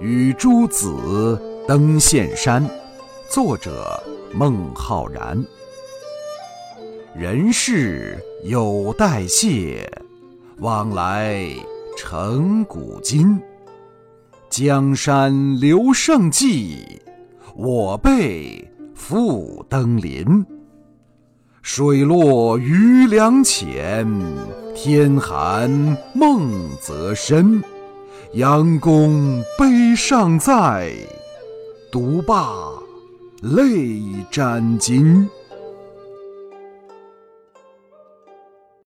[0.00, 2.68] 与诸子登岘山。
[3.28, 4.02] 作者：
[4.34, 5.42] 孟浩然。
[7.14, 9.90] 人世有代谢，
[10.58, 11.44] 往来
[11.96, 13.40] 成古今。
[14.50, 17.00] 江山留胜迹，
[17.54, 20.44] 我辈复登临。
[21.62, 24.06] 水落鱼梁浅，
[24.74, 25.70] 天寒
[26.12, 27.62] 梦泽深。
[28.34, 30.90] 杨公碑尚在，
[31.90, 32.50] 独把
[33.42, 35.28] 泪沾襟。